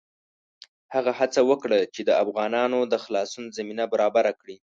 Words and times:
هغه 0.93 1.11
هڅه 1.19 1.41
وکړه 1.49 1.79
چې 1.95 2.01
د 2.09 2.11
افغانانو 2.23 2.79
د 2.91 2.93
خلاصون 3.03 3.45
زمینه 3.57 3.83
برابره 3.93 4.31
کړي. 4.41 4.57